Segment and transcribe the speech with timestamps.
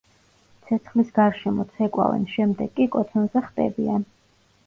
[0.67, 4.09] ცეცხლის გარშემო ცეკვავენ, შემდეგ კი კოცონზე ხტებიან.